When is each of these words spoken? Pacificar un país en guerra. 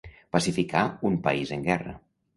Pacificar 0.35 0.81
un 1.11 1.19
país 1.29 1.53
en 1.59 1.71
guerra. 1.71 1.95